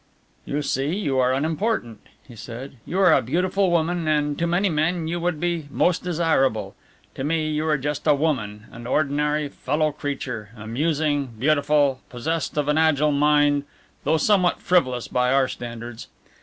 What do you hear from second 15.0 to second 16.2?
by our standards.